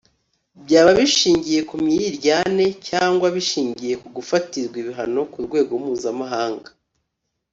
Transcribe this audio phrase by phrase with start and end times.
[0.63, 6.69] byaba bishingiye ku mwiryane cyangwa bishingiye ku gufatirwa ibihano ku rwego mpuzamahanga